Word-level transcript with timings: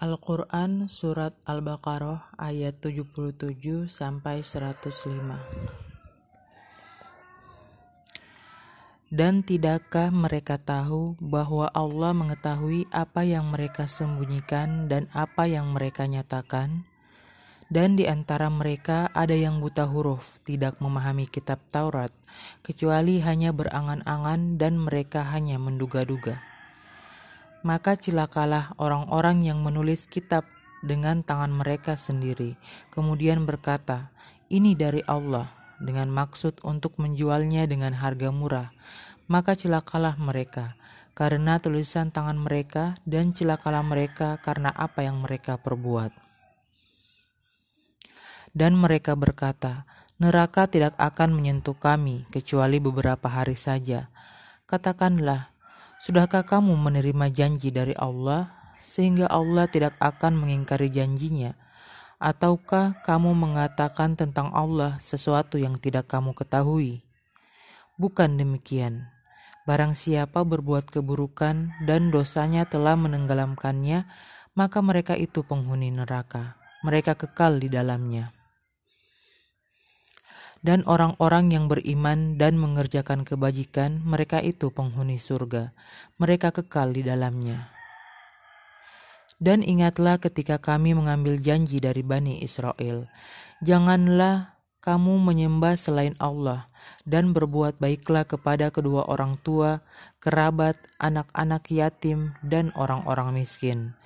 Al-Quran 0.00 0.88
Surat 0.88 1.36
Al-Baqarah 1.44 2.32
ayat 2.40 2.80
77 2.80 3.84
sampai 3.84 4.40
105 4.40 4.88
Dan 9.12 9.44
tidakkah 9.44 10.08
mereka 10.08 10.56
tahu 10.56 11.20
bahwa 11.20 11.68
Allah 11.76 12.16
mengetahui 12.16 12.88
apa 12.88 13.28
yang 13.28 13.52
mereka 13.52 13.92
sembunyikan 13.92 14.88
dan 14.88 15.04
apa 15.12 15.44
yang 15.44 15.76
mereka 15.76 16.08
nyatakan? 16.08 16.88
Dan 17.68 18.00
di 18.00 18.08
antara 18.08 18.48
mereka 18.48 19.12
ada 19.12 19.36
yang 19.36 19.60
buta 19.60 19.84
huruf, 19.84 20.40
tidak 20.48 20.80
memahami 20.80 21.28
kitab 21.28 21.60
Taurat, 21.68 22.08
kecuali 22.64 23.20
hanya 23.20 23.52
berangan-angan 23.52 24.56
dan 24.56 24.80
mereka 24.80 25.28
hanya 25.28 25.60
menduga-duga 25.60 26.40
maka 27.62 27.96
cilakalah 27.96 28.72
orang-orang 28.80 29.44
yang 29.44 29.60
menulis 29.60 30.08
kitab 30.08 30.48
dengan 30.80 31.20
tangan 31.20 31.52
mereka 31.52 31.96
sendiri, 31.96 32.56
kemudian 32.88 33.44
berkata, 33.44 34.12
"Ini 34.48 34.76
dari 34.76 35.04
Allah," 35.04 35.50
dengan 35.80 36.12
maksud 36.12 36.60
untuk 36.64 36.96
menjualnya 37.00 37.68
dengan 37.68 37.96
harga 37.96 38.28
murah. 38.32 38.68
Maka 39.30 39.54
cilakalah 39.54 40.18
mereka 40.18 40.80
karena 41.20 41.60
tulisan 41.60 42.08
tangan 42.08 42.40
mereka, 42.40 42.96
dan 43.04 43.36
cilakalah 43.36 43.84
mereka 43.84 44.40
karena 44.40 44.72
apa 44.72 45.04
yang 45.04 45.20
mereka 45.20 45.60
perbuat. 45.60 46.16
Dan 48.56 48.72
mereka 48.80 49.12
berkata, 49.20 49.84
"Neraka 50.16 50.64
tidak 50.64 50.96
akan 50.96 51.36
menyentuh 51.36 51.76
kami 51.76 52.24
kecuali 52.32 52.80
beberapa 52.80 53.28
hari 53.28 53.52
saja." 53.52 54.08
Katakanlah, 54.64 55.52
Sudahkah 56.00 56.48
kamu 56.48 56.80
menerima 56.80 57.28
janji 57.28 57.68
dari 57.68 57.92
Allah 57.92 58.48
sehingga 58.80 59.28
Allah 59.28 59.68
tidak 59.68 60.00
akan 60.00 60.32
mengingkari 60.32 60.88
janjinya? 60.88 61.52
Ataukah 62.16 63.04
kamu 63.04 63.36
mengatakan 63.36 64.16
tentang 64.16 64.48
Allah 64.56 64.96
sesuatu 65.04 65.60
yang 65.60 65.76
tidak 65.76 66.08
kamu 66.08 66.32
ketahui? 66.32 67.04
Bukan 68.00 68.40
demikian. 68.40 69.12
Barang 69.68 69.92
siapa 69.92 70.40
berbuat 70.40 70.88
keburukan 70.88 71.76
dan 71.84 72.08
dosanya 72.08 72.64
telah 72.64 72.96
menenggelamkannya, 72.96 74.08
maka 74.56 74.80
mereka 74.80 75.20
itu 75.20 75.44
penghuni 75.44 75.92
neraka. 75.92 76.56
Mereka 76.80 77.12
kekal 77.20 77.60
di 77.60 77.68
dalamnya 77.68 78.39
dan 80.60 80.84
orang-orang 80.84 81.52
yang 81.52 81.66
beriman 81.72 82.36
dan 82.36 82.60
mengerjakan 82.60 83.24
kebajikan, 83.24 84.04
mereka 84.04 84.44
itu 84.44 84.68
penghuni 84.68 85.16
surga. 85.16 85.72
Mereka 86.20 86.52
kekal 86.52 86.92
di 86.92 87.02
dalamnya. 87.04 87.72
Dan 89.40 89.64
ingatlah 89.64 90.20
ketika 90.20 90.60
kami 90.60 90.92
mengambil 90.92 91.40
janji 91.40 91.80
dari 91.80 92.04
Bani 92.04 92.44
Israel, 92.44 93.08
janganlah 93.64 94.60
kamu 94.84 95.16
menyembah 95.16 95.80
selain 95.80 96.12
Allah 96.20 96.68
dan 97.08 97.32
berbuat 97.32 97.80
baiklah 97.80 98.28
kepada 98.28 98.68
kedua 98.68 99.08
orang 99.08 99.40
tua, 99.40 99.80
kerabat, 100.20 100.76
anak-anak 101.00 101.72
yatim, 101.72 102.36
dan 102.44 102.68
orang-orang 102.76 103.32
miskin 103.32 103.96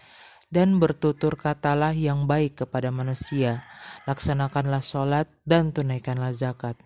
dan 0.52 0.76
bertutur 0.82 1.36
katalah 1.38 1.96
yang 1.96 2.28
baik 2.28 2.64
kepada 2.64 2.92
manusia, 2.92 3.64
laksanakanlah 4.04 4.84
sholat 4.84 5.30
dan 5.48 5.72
tunaikanlah 5.72 6.34
zakat. 6.36 6.76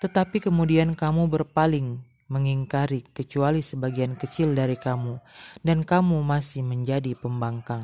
Tetapi 0.00 0.40
kemudian 0.40 0.96
kamu 0.96 1.28
berpaling, 1.28 2.00
mengingkari 2.30 3.04
kecuali 3.10 3.60
sebagian 3.60 4.14
kecil 4.14 4.54
dari 4.54 4.78
kamu, 4.78 5.18
dan 5.66 5.82
kamu 5.82 6.22
masih 6.22 6.62
menjadi 6.62 7.18
pembangkang. 7.18 7.82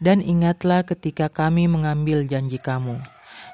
Dan 0.00 0.24
ingatlah 0.24 0.80
ketika 0.80 1.28
kami 1.28 1.68
mengambil 1.68 2.24
janji 2.24 2.56
kamu, 2.56 2.96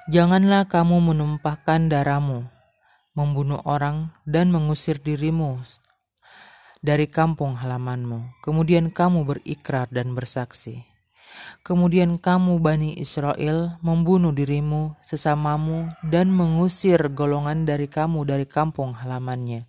Janganlah 0.07 0.71
kamu 0.71 1.03
menumpahkan 1.03 1.91
darahmu, 1.91 2.47
membunuh 3.19 3.59
orang, 3.67 4.15
dan 4.23 4.55
mengusir 4.55 5.03
dirimu 5.03 5.59
dari 6.79 7.11
kampung 7.11 7.59
halamanmu. 7.59 8.39
Kemudian 8.39 8.95
kamu 8.95 9.27
berikrar 9.27 9.91
dan 9.91 10.15
bersaksi. 10.15 10.87
Kemudian 11.67 12.23
kamu, 12.23 12.63
Bani 12.63 12.95
Israel, 13.03 13.83
membunuh 13.83 14.31
dirimu, 14.31 14.95
sesamamu, 15.03 15.91
dan 16.07 16.31
mengusir 16.31 17.11
golongan 17.11 17.67
dari 17.67 17.91
kamu 17.91 18.31
dari 18.31 18.47
kampung 18.47 18.95
halamannya. 18.95 19.67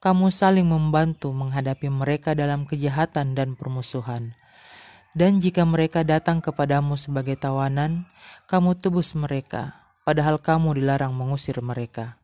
Kamu 0.00 0.32
saling 0.32 0.64
membantu 0.64 1.36
menghadapi 1.36 1.92
mereka 1.92 2.32
dalam 2.32 2.64
kejahatan 2.64 3.36
dan 3.36 3.52
permusuhan 3.52 4.32
dan 5.18 5.42
jika 5.42 5.66
mereka 5.66 6.06
datang 6.06 6.38
kepadamu 6.38 6.94
sebagai 6.94 7.34
tawanan, 7.34 8.06
kamu 8.46 8.78
tebus 8.78 9.18
mereka, 9.18 9.74
padahal 10.06 10.38
kamu 10.38 10.78
dilarang 10.78 11.10
mengusir 11.10 11.58
mereka. 11.58 12.22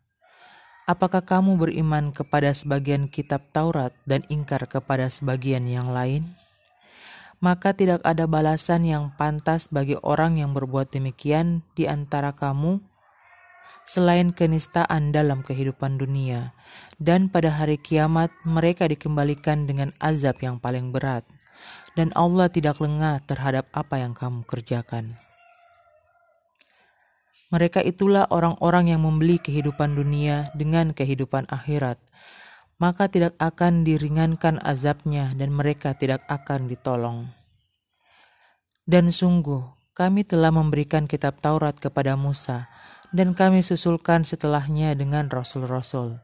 Apakah 0.87 1.27
kamu 1.27 1.59
beriman 1.59 2.15
kepada 2.15 2.55
sebagian 2.55 3.11
kitab 3.11 3.51
Taurat 3.51 3.91
dan 4.07 4.23
ingkar 4.31 4.71
kepada 4.71 5.11
sebagian 5.11 5.67
yang 5.67 5.91
lain? 5.91 6.39
Maka 7.43 7.75
tidak 7.75 7.99
ada 8.07 8.31
balasan 8.31 8.87
yang 8.87 9.11
pantas 9.19 9.67
bagi 9.75 9.99
orang 9.99 10.39
yang 10.39 10.55
berbuat 10.55 10.95
demikian 10.95 11.67
di 11.75 11.91
antara 11.91 12.31
kamu 12.31 12.79
selain 13.91 14.31
kenistaan 14.31 15.11
dalam 15.11 15.43
kehidupan 15.43 15.99
dunia, 15.99 16.55
dan 17.03 17.27
pada 17.27 17.59
hari 17.59 17.75
kiamat 17.75 18.31
mereka 18.47 18.87
dikembalikan 18.87 19.67
dengan 19.67 19.91
azab 19.99 20.39
yang 20.41 20.63
paling 20.63 20.95
berat 20.95 21.27
dan 21.95 22.11
Allah 22.19 22.51
tidak 22.51 22.83
lengah 22.83 23.23
terhadap 23.25 23.71
apa 23.71 24.03
yang 24.03 24.13
kamu 24.13 24.43
kerjakan. 24.45 25.19
Mereka 27.55 27.87
itulah 27.87 28.27
orang-orang 28.35 28.91
yang 28.91 29.07
membeli 29.07 29.39
kehidupan 29.39 29.95
dunia 29.95 30.51
dengan 30.59 30.91
kehidupan 30.91 31.47
akhirat, 31.47 32.03
maka 32.83 33.07
tidak 33.07 33.39
akan 33.39 33.87
diringankan 33.87 34.59
azabnya 34.59 35.31
dan 35.39 35.55
mereka 35.55 35.95
tidak 35.95 36.27
akan 36.27 36.67
ditolong. 36.67 37.31
Dan 38.85 39.15
sungguh, 39.15 39.63
kami 39.95 40.27
telah 40.27 40.51
memberikan 40.51 41.07
kitab 41.07 41.39
Taurat 41.39 41.79
kepada 41.79 42.19
Musa, 42.19 42.67
dan 43.15 43.39
kami 43.39 43.63
susulkan 43.63 44.27
setelahnya 44.27 44.99
dengan 44.99 45.31
rasul-rasul 45.31 46.19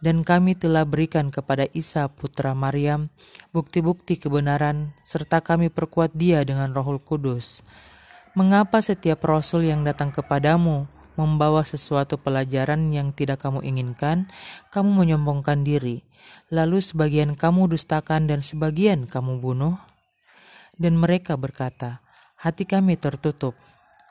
dan 0.00 0.20
kami 0.22 0.56
telah 0.56 0.84
berikan 0.84 1.32
kepada 1.32 1.64
Isa 1.72 2.08
putra 2.12 2.52
Maryam 2.52 3.08
bukti-bukti 3.52 4.20
kebenaran 4.20 4.92
serta 5.00 5.40
kami 5.40 5.72
perkuat 5.72 6.12
dia 6.12 6.44
dengan 6.44 6.72
Rohul 6.76 7.00
Kudus. 7.00 7.64
Mengapa 8.36 8.84
setiap 8.84 9.24
rasul 9.24 9.64
yang 9.64 9.80
datang 9.80 10.12
kepadamu 10.12 10.84
membawa 11.16 11.64
sesuatu 11.64 12.20
pelajaran 12.20 12.92
yang 12.92 13.10
tidak 13.16 13.40
kamu 13.40 13.64
inginkan, 13.64 14.28
kamu 14.68 14.92
menyombongkan 14.92 15.64
diri, 15.64 16.04
lalu 16.52 16.84
sebagian 16.84 17.32
kamu 17.32 17.72
dustakan 17.72 18.28
dan 18.28 18.44
sebagian 18.44 19.08
kamu 19.08 19.40
bunuh? 19.40 19.80
Dan 20.76 21.00
mereka 21.00 21.40
berkata, 21.40 22.04
hati 22.36 22.68
kami 22.68 23.00
tertutup. 23.00 23.56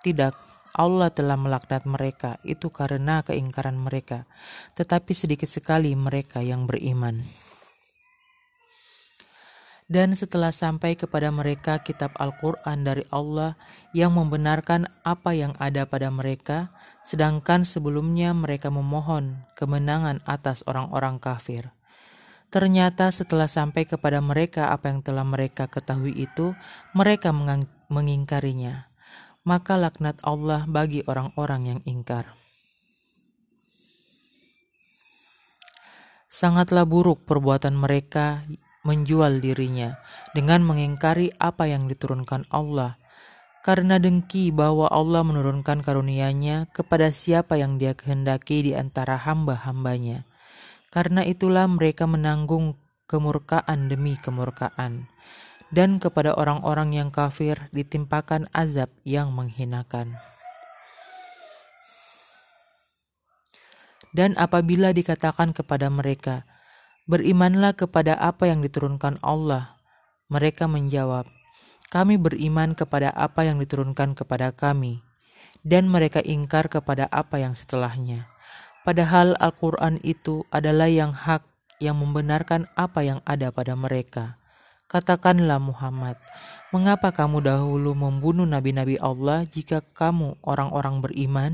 Tidak, 0.02 0.34
Allah 0.76 1.08
telah 1.08 1.40
melaknat 1.40 1.88
mereka 1.88 2.36
itu 2.44 2.68
karena 2.68 3.24
keingkaran 3.24 3.80
mereka, 3.80 4.28
tetapi 4.76 5.16
sedikit 5.16 5.48
sekali 5.48 5.96
mereka 5.96 6.44
yang 6.44 6.68
beriman. 6.68 7.24
Dan 9.86 10.18
setelah 10.18 10.50
sampai 10.50 10.98
kepada 10.98 11.30
mereka 11.30 11.80
kitab 11.80 12.12
Al-Quran 12.18 12.84
dari 12.84 13.06
Allah 13.14 13.56
yang 13.94 14.18
membenarkan 14.18 14.90
apa 15.06 15.38
yang 15.38 15.54
ada 15.62 15.86
pada 15.86 16.10
mereka, 16.10 16.74
sedangkan 17.06 17.64
sebelumnya 17.64 18.34
mereka 18.34 18.74
memohon 18.74 19.46
kemenangan 19.54 20.26
atas 20.26 20.66
orang-orang 20.66 21.22
kafir. 21.22 21.72
Ternyata 22.50 23.14
setelah 23.14 23.46
sampai 23.46 23.86
kepada 23.86 24.20
mereka 24.26 24.74
apa 24.74 24.90
yang 24.90 25.06
telah 25.06 25.24
mereka 25.24 25.70
ketahui 25.70 26.18
itu, 26.18 26.58
mereka 26.98 27.30
mengingkarinya 27.88 28.95
maka 29.46 29.78
laknat 29.78 30.18
Allah 30.26 30.66
bagi 30.66 31.06
orang-orang 31.06 31.62
yang 31.78 31.82
ingkar. 31.86 32.34
Sangatlah 36.28 36.84
buruk 36.84 37.24
perbuatan 37.24 37.78
mereka 37.78 38.44
menjual 38.84 39.40
dirinya 39.40 39.96
dengan 40.36 40.66
mengingkari 40.66 41.32
apa 41.40 41.70
yang 41.70 41.88
diturunkan 41.88 42.50
Allah, 42.52 42.98
karena 43.64 44.02
dengki 44.02 44.52
bahwa 44.52 44.92
Allah 44.92 45.24
menurunkan 45.24 45.80
karunia-Nya 45.86 46.68
kepada 46.76 47.14
siapa 47.16 47.56
yang 47.56 47.80
Dia 47.80 47.96
kehendaki 47.96 48.68
di 48.68 48.72
antara 48.76 49.16
hamba-hambanya. 49.16 50.28
Karena 50.92 51.24
itulah 51.24 51.70
mereka 51.70 52.04
menanggung 52.10 52.76
kemurkaan 53.06 53.88
demi 53.88 54.18
kemurkaan 54.18 55.08
dan 55.76 56.00
kepada 56.00 56.32
orang-orang 56.40 56.96
yang 56.96 57.10
kafir 57.12 57.68
ditimpakan 57.76 58.48
azab 58.56 58.88
yang 59.04 59.36
menghinakan. 59.36 60.16
Dan 64.16 64.32
apabila 64.40 64.96
dikatakan 64.96 65.52
kepada 65.52 65.92
mereka, 65.92 66.48
"Berimanlah 67.04 67.76
kepada 67.76 68.16
apa 68.16 68.48
yang 68.48 68.64
diturunkan 68.64 69.20
Allah," 69.20 69.76
mereka 70.32 70.72
menjawab, 70.72 71.28
"Kami 71.92 72.16
beriman 72.16 72.72
kepada 72.72 73.12
apa 73.12 73.44
yang 73.44 73.60
diturunkan 73.60 74.16
kepada 74.16 74.56
kami." 74.56 75.04
Dan 75.66 75.92
mereka 75.92 76.24
ingkar 76.24 76.72
kepada 76.72 77.12
apa 77.12 77.42
yang 77.42 77.58
setelahnya. 77.58 78.30
Padahal 78.86 79.34
Al-Quran 79.42 79.98
itu 80.06 80.46
adalah 80.54 80.88
yang 80.88 81.10
hak 81.12 81.42
yang 81.82 82.00
membenarkan 82.00 82.70
apa 82.78 83.02
yang 83.02 83.20
ada 83.26 83.50
pada 83.50 83.74
mereka. 83.74 84.38
Katakanlah 84.86 85.58
Muhammad, 85.58 86.22
mengapa 86.70 87.10
kamu 87.10 87.42
dahulu 87.42 87.98
membunuh 87.98 88.46
nabi-nabi 88.46 89.02
Allah 89.02 89.42
jika 89.50 89.82
kamu 89.82 90.38
orang-orang 90.46 91.02
beriman? 91.02 91.52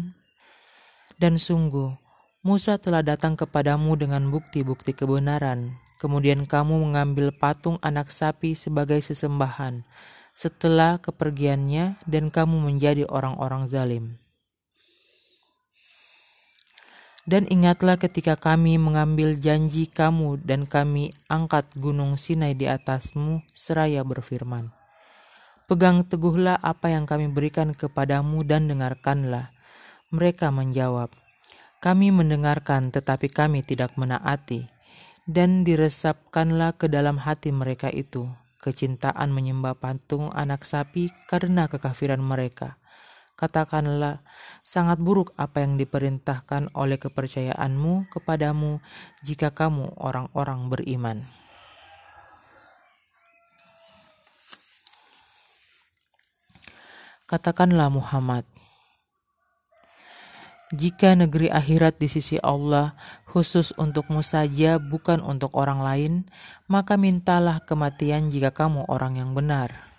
Dan 1.15 1.39
sungguh, 1.39 1.95
Musa 2.43 2.75
telah 2.81 3.05
datang 3.05 3.39
kepadamu 3.39 3.95
dengan 3.95 4.27
bukti-bukti 4.27 4.91
kebenaran. 4.91 5.79
Kemudian 6.01 6.49
kamu 6.49 6.81
mengambil 6.81 7.29
patung 7.29 7.77
anak 7.85 8.09
sapi 8.09 8.57
sebagai 8.57 8.97
sesembahan 8.99 9.85
setelah 10.33 10.97
kepergiannya 10.97 12.01
dan 12.09 12.33
kamu 12.33 12.57
menjadi 12.65 13.05
orang-orang 13.05 13.69
zalim. 13.69 14.17
Dan 17.21 17.45
ingatlah 17.45 18.01
ketika 18.01 18.33
kami 18.33 18.81
mengambil 18.81 19.37
janji 19.37 19.85
kamu 19.85 20.41
dan 20.41 20.65
kami 20.65 21.13
angkat 21.29 21.69
gunung 21.77 22.17
Sinai 22.17 22.57
di 22.57 22.65
atasmu 22.65 23.45
seraya 23.53 24.01
berfirman. 24.01 24.73
Pegang 25.69 26.01
teguhlah 26.01 26.57
apa 26.57 26.89
yang 26.89 27.05
kami 27.05 27.29
berikan 27.29 27.77
kepadamu 27.77 28.41
dan 28.41 28.65
dengarkanlah. 28.65 29.53
Mereka 30.09 30.49
menjawab, 30.49 31.13
kami 31.77 32.09
mendengarkan 32.09 32.89
tetapi 32.89 33.29
kami 33.29 33.61
tidak 33.61 33.93
menaati. 33.95 34.67
Dan 35.29 35.61
diresapkanlah 35.61 36.75
ke 36.75 36.89
dalam 36.89 37.21
hati 37.21 37.53
mereka 37.53 37.93
itu 37.93 38.25
kecintaan 38.57 39.29
menyembah 39.29 39.77
patung 39.77 40.33
anak 40.33 40.65
sapi 40.65 41.13
karena 41.29 41.69
kekafiran 41.69 42.19
mereka 42.19 42.80
Katakanlah, 43.41 44.21
sangat 44.61 45.01
buruk 45.01 45.33
apa 45.33 45.65
yang 45.65 45.73
diperintahkan 45.73 46.77
oleh 46.77 47.01
kepercayaanmu 47.01 48.13
kepadamu 48.13 48.77
jika 49.25 49.49
kamu 49.49 49.97
orang-orang 49.97 50.69
beriman. 50.69 51.25
Katakanlah 57.25 57.89
Muhammad, 57.89 58.45
jika 60.69 61.17
negeri 61.17 61.49
akhirat 61.49 61.97
di 61.97 62.13
sisi 62.13 62.37
Allah 62.45 62.93
khusus 63.25 63.73
untukmu 63.73 64.21
saja 64.21 64.77
bukan 64.77 65.17
untuk 65.25 65.57
orang 65.57 65.81
lain, 65.81 66.13
maka 66.69 66.93
mintalah 66.93 67.57
kematian 67.65 68.29
jika 68.29 68.53
kamu 68.53 68.85
orang 68.85 69.17
yang 69.17 69.33
benar 69.33 69.90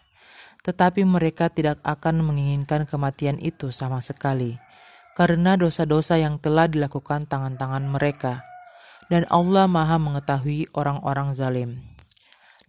tetapi 0.62 1.03
mereka 1.03 1.50
tidak 1.50 1.82
akan 1.82 2.23
menginginkan 2.23 2.87
kematian 2.87 3.38
itu 3.43 3.75
sama 3.75 3.99
sekali, 3.99 4.59
karena 5.19 5.59
dosa-dosa 5.59 6.17
yang 6.17 6.38
telah 6.38 6.70
dilakukan 6.70 7.26
tangan-tangan 7.26 7.85
mereka, 7.85 8.47
dan 9.11 9.26
Allah 9.29 9.67
Maha 9.67 9.99
Mengetahui 9.99 10.70
orang-orang 10.73 11.35
zalim. 11.35 11.70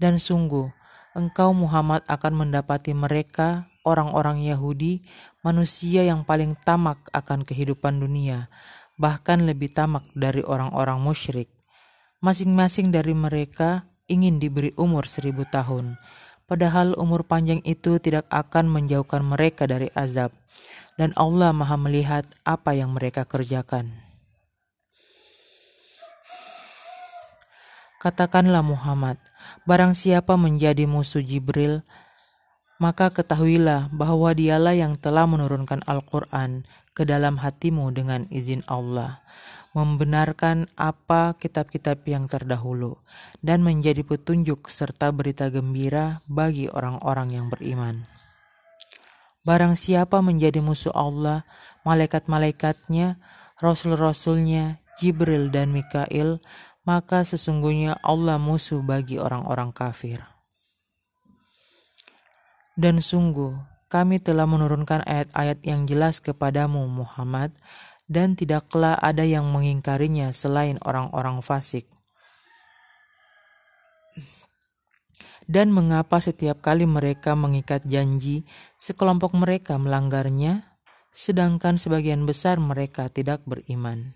Dan 0.02 0.18
sungguh, 0.18 0.74
engkau 1.14 1.54
Muhammad 1.54 2.02
akan 2.10 2.34
mendapati 2.44 2.92
mereka, 2.98 3.70
orang-orang 3.86 4.42
Yahudi, 4.42 5.06
manusia 5.46 6.04
yang 6.04 6.26
paling 6.26 6.58
tamak 6.66 7.00
akan 7.14 7.46
kehidupan 7.46 8.02
dunia, 8.02 8.50
bahkan 8.98 9.46
lebih 9.46 9.70
tamak 9.70 10.04
dari 10.18 10.42
orang-orang 10.42 10.98
musyrik. 10.98 11.48
Masing-masing 12.24 12.90
dari 12.90 13.14
mereka 13.14 13.86
ingin 14.10 14.40
diberi 14.40 14.72
umur 14.76 15.08
seribu 15.08 15.48
tahun, 15.48 16.00
Padahal 16.44 16.94
umur 17.00 17.24
panjang 17.24 17.64
itu 17.64 17.98
tidak 18.04 18.28
akan 18.28 18.68
menjauhkan 18.68 19.24
mereka 19.24 19.64
dari 19.64 19.88
azab, 19.96 20.36
dan 21.00 21.16
Allah 21.16 21.56
Maha 21.56 21.80
Melihat 21.80 22.28
apa 22.44 22.76
yang 22.76 22.94
mereka 22.94 23.24
kerjakan. 23.24 23.96
Katakanlah 28.04 28.60
Muhammad, 28.60 29.16
barang 29.64 29.96
siapa 29.96 30.36
menjadi 30.36 30.84
musuh 30.84 31.24
Jibril, 31.24 31.88
maka 32.76 33.08
ketahuilah 33.08 33.88
bahwa 33.96 34.36
dialah 34.36 34.76
yang 34.76 35.00
telah 35.00 35.24
menurunkan 35.24 35.80
Al-Quran 35.88 36.68
ke 36.92 37.08
dalam 37.08 37.40
hatimu 37.40 37.96
dengan 37.96 38.28
izin 38.28 38.60
Allah 38.68 39.24
membenarkan 39.74 40.70
apa 40.78 41.34
kitab-kitab 41.38 42.06
yang 42.06 42.30
terdahulu, 42.30 43.02
dan 43.42 43.66
menjadi 43.66 44.06
petunjuk 44.06 44.70
serta 44.70 45.10
berita 45.10 45.50
gembira 45.50 46.22
bagi 46.30 46.70
orang-orang 46.70 47.34
yang 47.34 47.46
beriman. 47.50 48.06
Barang 49.44 49.76
siapa 49.76 50.24
menjadi 50.24 50.64
musuh 50.64 50.94
Allah, 50.96 51.44
malaikat-malaikatnya, 51.84 53.20
rasul-rasulnya, 53.60 54.80
Jibril 55.02 55.52
dan 55.52 55.76
Mikail, 55.76 56.40
maka 56.88 57.28
sesungguhnya 57.28 58.00
Allah 58.06 58.40
musuh 58.40 58.80
bagi 58.80 59.20
orang-orang 59.20 59.76
kafir. 59.76 60.22
Dan 62.74 63.04
sungguh, 63.04 63.58
kami 63.92 64.18
telah 64.18 64.50
menurunkan 64.50 65.06
ayat-ayat 65.06 65.62
yang 65.62 65.86
jelas 65.86 66.18
kepadamu, 66.18 66.90
Muhammad, 66.90 67.54
dan 68.08 68.36
tidaklah 68.36 69.00
ada 69.00 69.24
yang 69.24 69.48
mengingkarinya 69.52 70.32
selain 70.36 70.80
orang-orang 70.84 71.40
fasik. 71.40 71.88
Dan 75.44 75.76
mengapa 75.76 76.24
setiap 76.24 76.64
kali 76.64 76.88
mereka 76.88 77.36
mengikat 77.36 77.84
janji, 77.84 78.48
sekelompok 78.80 79.36
mereka 79.36 79.76
melanggarnya, 79.76 80.80
sedangkan 81.12 81.76
sebagian 81.76 82.24
besar 82.24 82.64
mereka 82.64 83.12
tidak 83.12 83.44
beriman. 83.44 84.16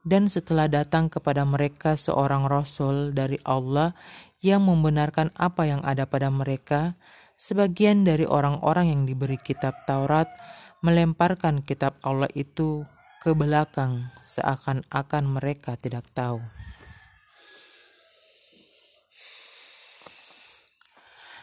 Dan 0.00 0.32
setelah 0.32 0.64
datang 0.64 1.12
kepada 1.12 1.44
mereka 1.44 1.92
seorang 2.00 2.48
rasul 2.48 3.12
dari 3.12 3.36
Allah 3.44 3.92
yang 4.40 4.64
membenarkan 4.64 5.28
apa 5.36 5.68
yang 5.68 5.84
ada 5.84 6.08
pada 6.08 6.32
mereka, 6.32 6.96
sebagian 7.36 8.08
dari 8.08 8.24
orang-orang 8.24 8.96
yang 8.96 9.02
diberi 9.04 9.36
kitab 9.36 9.76
Taurat 9.84 10.32
melemparkan 10.80 11.60
kitab 11.60 12.00
Allah 12.00 12.32
itu 12.32 12.88
ke 13.20 13.36
belakang 13.36 14.08
seakan-akan 14.24 15.24
mereka 15.28 15.76
tidak 15.76 16.08
tahu. 16.16 16.40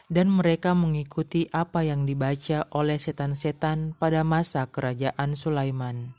Dan 0.09 0.33
mereka 0.33 0.73
mengikuti 0.73 1.45
apa 1.53 1.83
yang 1.85 2.07
dibaca 2.07 2.65
oleh 2.73 2.97
setan-setan 2.97 3.93
pada 3.93 4.23
masa 4.25 4.65
kerajaan 4.65 5.37
Sulaiman. 5.37 6.17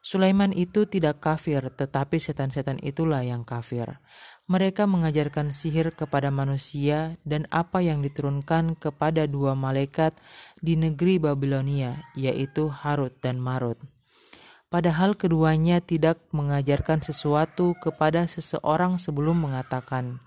Sulaiman 0.00 0.56
itu 0.56 0.88
tidak 0.88 1.20
kafir, 1.20 1.68
tetapi 1.68 2.16
setan-setan 2.16 2.80
itulah 2.80 3.20
yang 3.20 3.44
kafir. 3.44 4.00
Mereka 4.50 4.90
mengajarkan 4.90 5.54
sihir 5.54 5.94
kepada 5.94 6.34
manusia 6.34 7.14
dan 7.22 7.46
apa 7.54 7.86
yang 7.86 8.02
diturunkan 8.02 8.74
kepada 8.74 9.30
dua 9.30 9.54
malaikat 9.54 10.10
di 10.58 10.74
negeri 10.74 11.22
Babilonia, 11.22 12.10
yaitu 12.18 12.66
Harut 12.66 13.14
dan 13.22 13.38
Marut. 13.38 13.78
Padahal 14.66 15.14
keduanya 15.14 15.78
tidak 15.78 16.18
mengajarkan 16.34 16.98
sesuatu 16.98 17.78
kepada 17.78 18.26
seseorang 18.26 18.98
sebelum 18.98 19.38
mengatakan, 19.38 20.18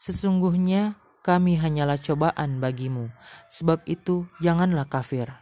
"Sesungguhnya 0.00 0.96
kami 1.20 1.60
hanyalah 1.60 2.00
cobaan 2.00 2.64
bagimu, 2.64 3.12
sebab 3.52 3.84
itu 3.84 4.24
janganlah 4.40 4.88
kafir." 4.88 5.36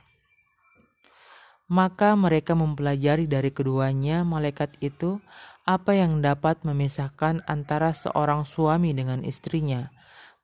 Maka 1.69 2.17
mereka 2.17 2.57
mempelajari 2.57 3.29
dari 3.29 3.53
keduanya 3.55 4.25
malaikat 4.25 4.75
itu 4.81 5.21
apa 5.69 5.93
yang 5.93 6.25
dapat 6.25 6.65
memisahkan 6.65 7.45
antara 7.45 7.93
seorang 7.93 8.49
suami 8.49 8.97
dengan 8.97 9.21
istrinya. 9.21 9.93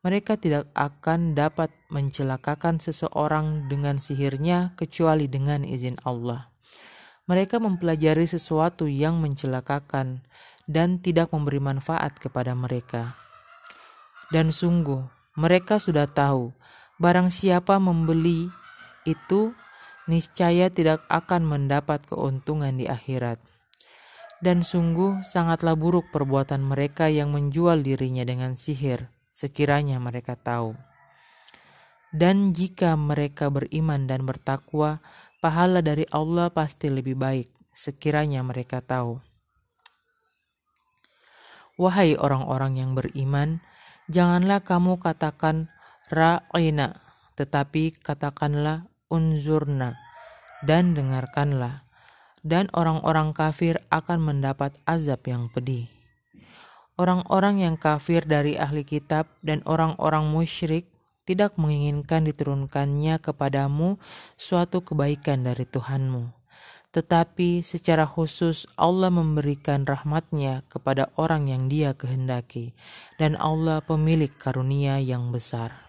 Mereka 0.05 0.37
tidak 0.37 0.69
akan 0.77 1.33
dapat 1.33 1.73
mencelakakan 1.89 2.77
seseorang 2.77 3.73
dengan 3.73 3.97
sihirnya 3.97 4.77
kecuali 4.77 5.25
dengan 5.25 5.65
izin 5.65 5.97
Allah. 6.05 6.53
Mereka 7.25 7.57
mempelajari 7.57 8.29
sesuatu 8.29 8.85
yang 8.85 9.17
mencelakakan 9.25 10.29
dan 10.69 11.01
tidak 11.01 11.33
memberi 11.33 11.57
manfaat 11.57 12.21
kepada 12.21 12.53
mereka. 12.53 13.17
Dan 14.29 14.53
sungguh, 14.53 15.09
mereka 15.41 15.81
sudah 15.81 16.05
tahu 16.05 16.53
barang 17.01 17.33
siapa 17.33 17.81
membeli 17.81 18.53
itu 19.09 19.57
niscaya 20.05 20.69
tidak 20.69 21.01
akan 21.09 21.49
mendapat 21.49 22.05
keuntungan 22.05 22.77
di 22.77 22.85
akhirat. 22.85 23.54
Dan 24.43 24.67
sungguh 24.67 25.23
sangatlah 25.23 25.77
buruk 25.79 26.11
perbuatan 26.11 26.65
mereka 26.65 27.13
yang 27.13 27.31
menjual 27.31 27.83
dirinya 27.83 28.27
dengan 28.27 28.59
sihir, 28.59 29.11
sekiranya 29.31 29.99
mereka 30.03 30.35
tahu. 30.35 30.75
Dan 32.15 32.55
jika 32.55 32.95
mereka 32.95 33.51
beriman 33.51 34.07
dan 34.07 34.23
bertakwa, 34.23 35.03
pahala 35.43 35.83
dari 35.83 36.07
Allah 36.15 36.47
pasti 36.55 36.87
lebih 36.87 37.19
baik, 37.19 37.51
sekiranya 37.75 38.41
mereka 38.47 38.79
tahu. 38.79 39.19
Wahai 41.75 42.15
orang-orang 42.15 42.79
yang 42.79 42.95
beriman, 42.95 43.59
janganlah 44.07 44.63
kamu 44.63 45.03
katakan 45.03 45.75
ra'ina, 46.07 47.03
tetapi 47.35 47.99
katakanlah 47.99 48.87
unzurna 49.11 49.99
dan 50.63 50.95
dengarkanlah. 50.95 51.84
Dan 52.45 52.69
orang-orang 52.77 53.33
kafir 53.33 53.81
akan 53.89 54.21
mendapat 54.21 54.77
azab 54.85 55.25
yang 55.25 55.49
pedih. 55.49 55.89
Orang-orang 57.01 57.65
yang 57.65 57.75
kafir 57.81 58.23
dari 58.29 58.55
ahli 58.61 58.85
kitab 58.85 59.27
dan 59.41 59.65
orang-orang 59.67 60.29
musyrik 60.29 60.87
tidak 61.25 61.57
menginginkan 61.57 62.29
diturunkannya 62.29 63.17
kepadamu 63.19 63.97
suatu 64.37 64.85
kebaikan 64.85 65.43
dari 65.49 65.65
Tuhanmu 65.65 66.45
tetapi 66.95 67.67
secara 67.67 68.07
khusus 68.07 68.71
Allah 68.79 69.11
memberikan 69.11 69.83
rahmatnya 69.83 70.63
kepada 70.71 71.11
orang 71.19 71.51
yang 71.51 71.67
dia 71.67 71.91
kehendaki, 71.91 72.71
dan 73.19 73.35
Allah 73.35 73.83
pemilik 73.83 74.31
karunia 74.31 75.03
yang 75.03 75.35
besar. 75.35 75.84